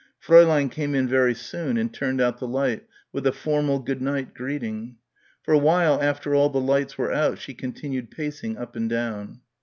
Fräulein 0.19 0.71
came 0.71 0.95
in 0.95 1.07
very 1.07 1.35
soon 1.35 1.77
and 1.77 1.93
turned 1.93 2.19
out 2.19 2.39
the 2.39 2.47
light 2.47 2.87
with 3.13 3.27
a 3.27 3.31
formal 3.31 3.77
good 3.77 4.01
night 4.01 4.33
greeting. 4.33 4.95
For 5.43 5.53
a 5.53 5.59
while 5.59 6.01
after 6.01 6.33
all 6.33 6.49
the 6.49 6.59
lights 6.59 6.97
were 6.97 7.13
out, 7.13 7.37
she 7.37 7.53
continued 7.53 8.09
pacing 8.09 8.57
up 8.57 8.75
and 8.75 8.89
down. 8.89 9.41